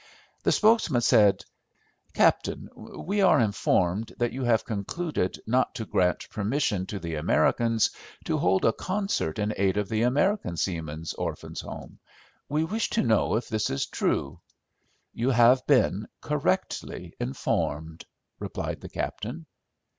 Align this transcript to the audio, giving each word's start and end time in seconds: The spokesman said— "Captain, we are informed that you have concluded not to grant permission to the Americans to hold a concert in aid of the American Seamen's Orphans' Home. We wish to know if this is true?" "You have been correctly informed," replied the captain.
The 0.41 0.51
spokesman 0.51 1.01
said— 1.01 1.45
"Captain, 2.15 2.69
we 2.75 3.21
are 3.21 3.39
informed 3.39 4.13
that 4.17 4.33
you 4.33 4.43
have 4.43 4.65
concluded 4.65 5.39
not 5.45 5.75
to 5.75 5.85
grant 5.85 6.27
permission 6.31 6.87
to 6.87 6.97
the 6.97 7.13
Americans 7.13 7.91
to 8.25 8.39
hold 8.39 8.65
a 8.65 8.73
concert 8.73 9.37
in 9.37 9.53
aid 9.57 9.77
of 9.77 9.89
the 9.89 10.01
American 10.01 10.57
Seamen's 10.57 11.13
Orphans' 11.13 11.61
Home. 11.61 11.99
We 12.49 12.63
wish 12.63 12.89
to 12.97 13.03
know 13.03 13.35
if 13.35 13.47
this 13.47 13.69
is 13.69 13.85
true?" 13.85 14.39
"You 15.13 15.29
have 15.29 15.67
been 15.67 16.07
correctly 16.19 17.13
informed," 17.19 18.05
replied 18.39 18.81
the 18.81 18.89
captain. 18.89 19.45